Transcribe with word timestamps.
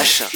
Pascal 0.00 0.29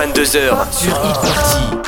22h 0.00 0.72
sur 0.72 0.92
e 0.92 1.12
Party. 1.12 1.79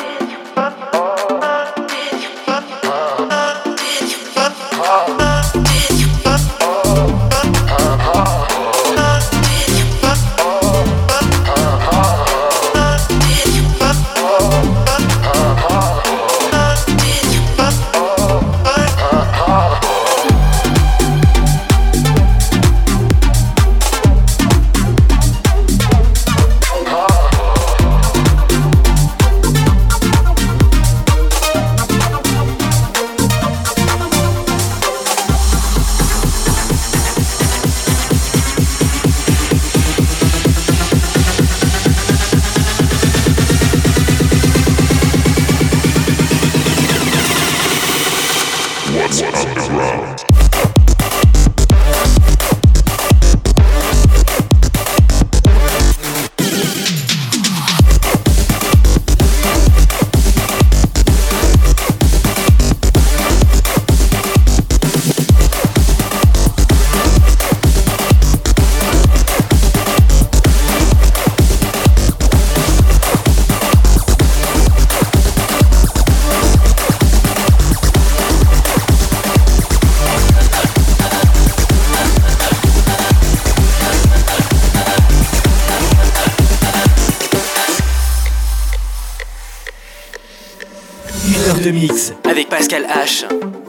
Avec 92.24 92.48
Pascal 92.48 92.84
H. 92.84 93.62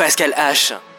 Pascal 0.00 0.32
H. 0.34 0.89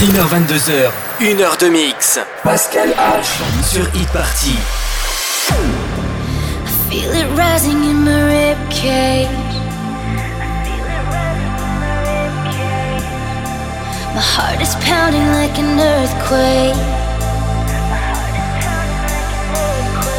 21h22h, 0.00 0.90
1 1.20 1.40
heure 1.40 1.58
de 1.58 1.66
mix. 1.68 2.18
Pascal 2.42 2.88
H. 2.88 3.42
Sur 3.62 3.84
Hit 3.94 4.08
Party. 4.14 4.56
I 5.50 6.70
feel 6.88 7.12
it 7.12 7.28
rising 7.36 7.84
in 7.84 8.02
my 8.02 8.22
rib 8.22 8.56
cage. 8.70 9.28
My 14.14 14.22
heart 14.22 14.62
is 14.62 14.74
pounding 14.76 15.26
like 15.34 15.58
an 15.58 15.78
earthquake. 15.78 16.80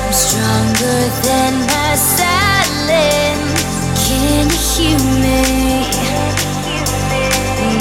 I'm 0.06 0.14
stronger 0.14 1.10
than 1.24 1.54
my 1.66 1.96
silence. 1.96 3.66
Can 4.08 4.48
you 4.48 4.58
hear 4.76 5.00
me? 5.20 6.01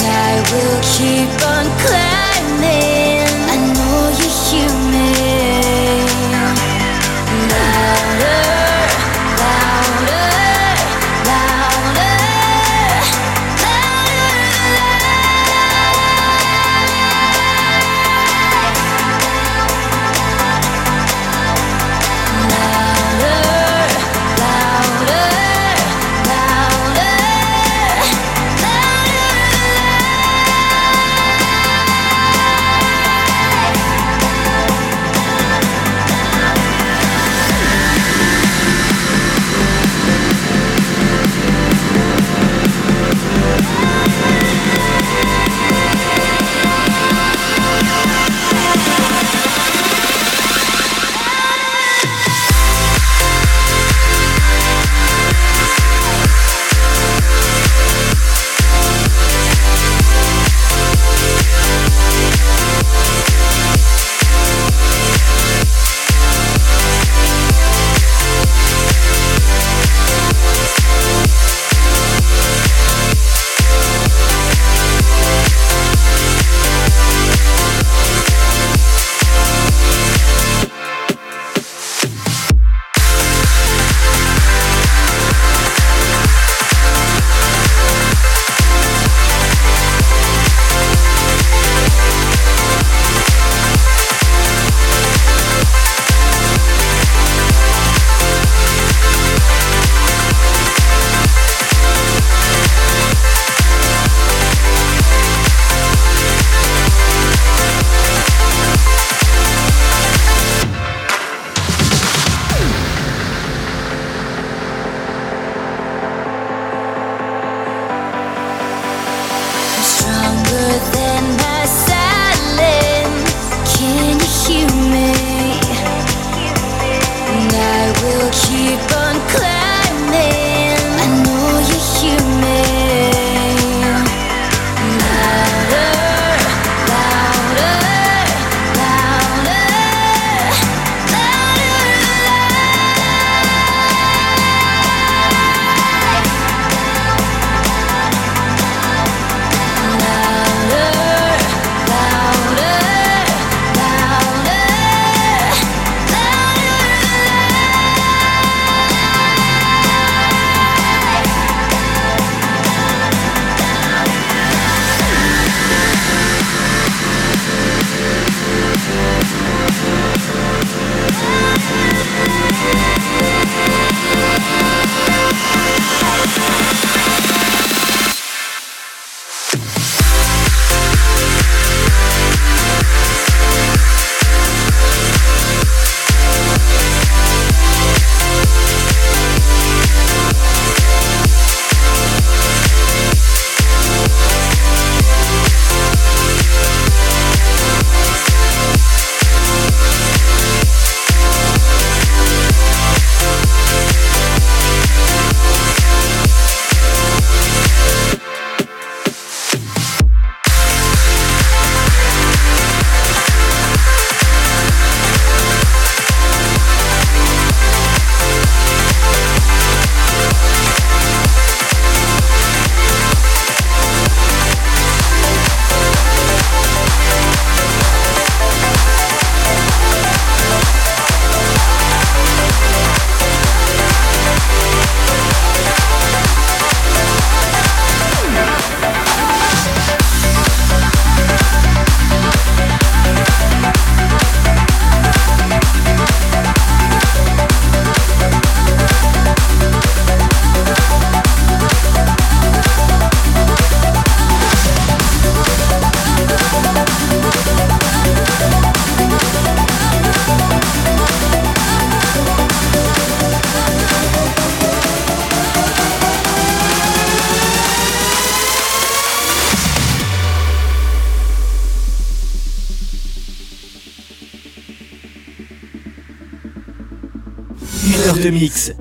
I 0.03 0.41
will 0.51 0.79
keep 0.81 1.31
on 1.45 1.65
climbing. 1.83 3.27
I 3.53 3.57
know 3.75 4.09
you 4.19 4.29
hear 4.45 4.80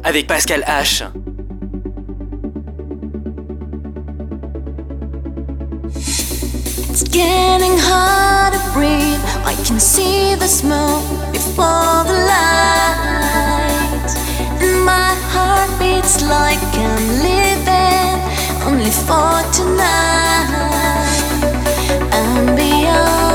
Avec 0.05 0.27
Pascal 0.27 0.65
H. 0.67 1.05
Hard 7.83 8.53
to 8.53 8.61
breathe. 8.73 9.21
I 9.45 9.55
can 9.65 9.79
see 9.81 10.35
the 10.35 10.47
smoke 10.47 11.05
before 11.33 12.05
the 12.05 12.19
light. 12.33 14.11
And 14.61 14.85
my 14.85 15.15
heart 15.33 15.71
beats 15.79 16.23
like 16.23 16.61
I'm 16.75 17.07
living 17.29 18.21
only 18.67 18.91
for 18.91 19.43
tonight 19.53 20.51
beyond. 22.57 23.30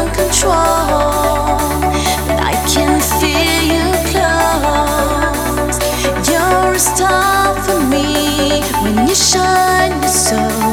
when 9.05 9.09
you 9.09 9.15
shine 9.15 10.01
the 10.01 10.07
sun. 10.07 10.64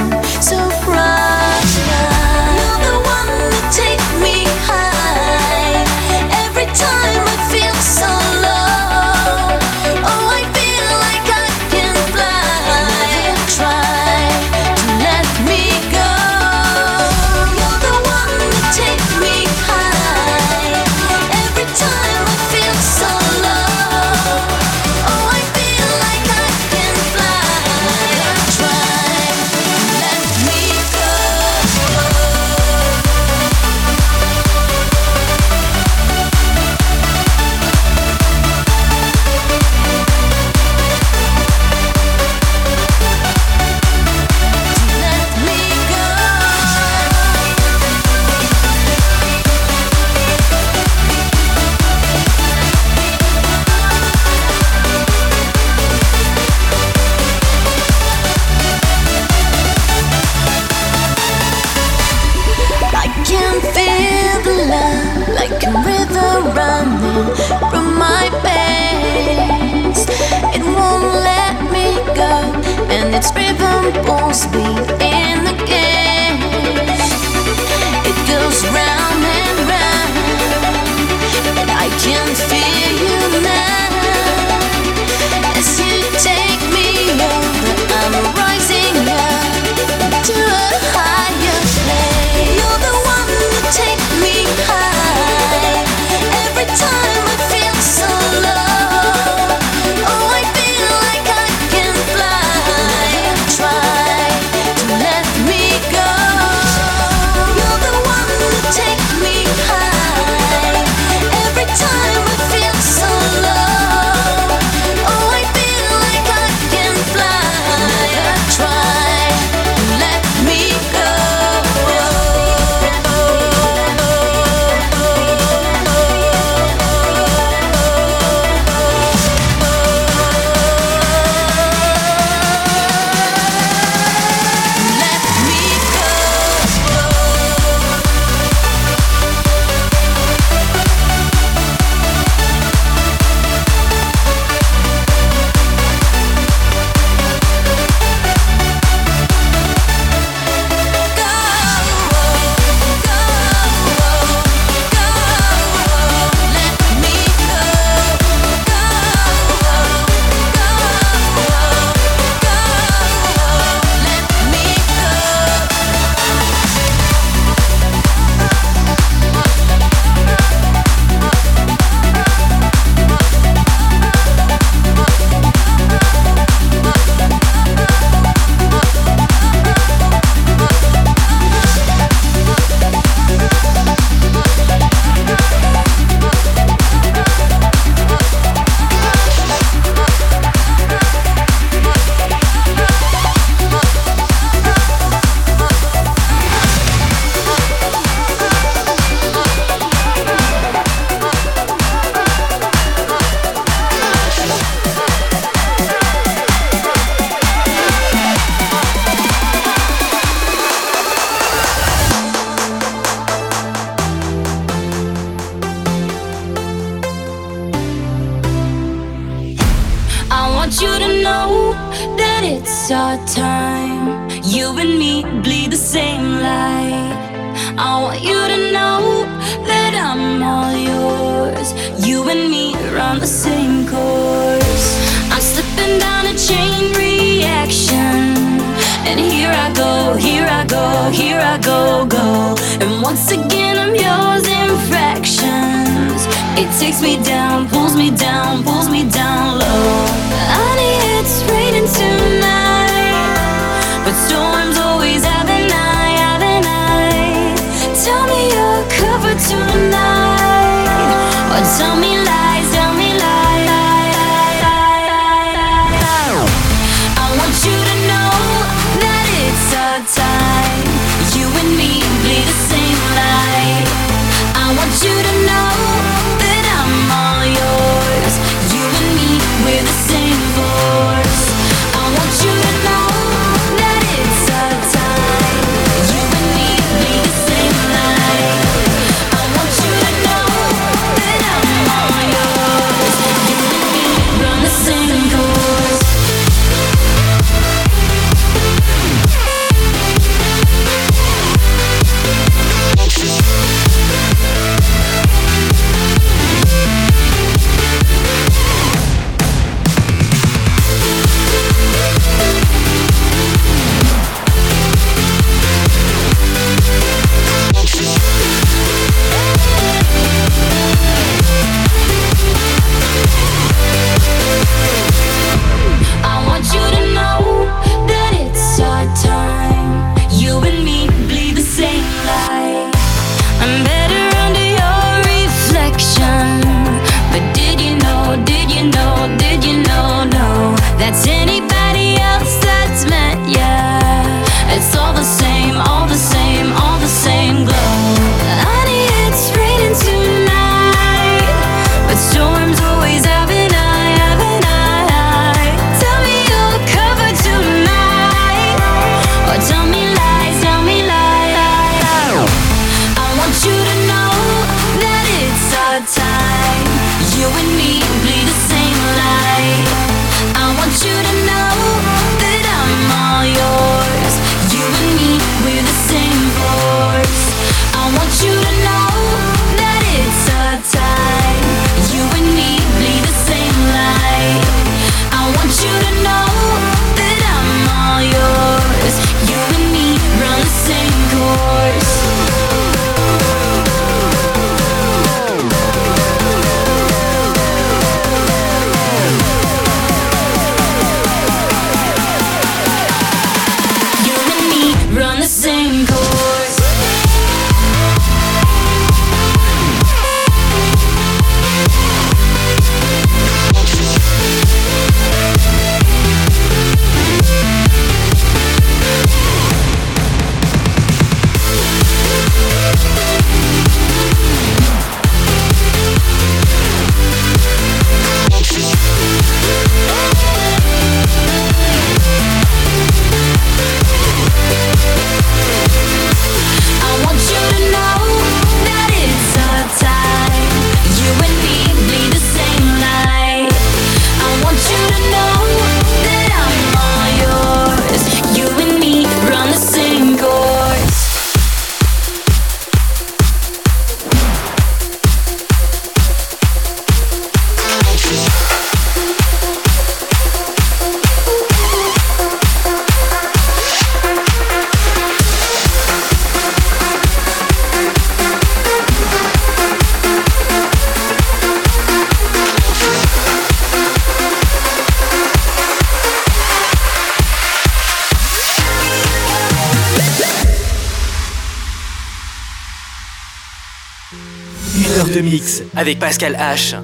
Avec 486.03 486.19
Pascal 486.19 486.57
H. 486.57 486.97